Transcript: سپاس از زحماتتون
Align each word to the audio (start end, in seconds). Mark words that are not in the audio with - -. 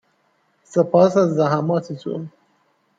سپاس 0.63 1.17
از 1.17 1.29
زحماتتون 1.35 2.31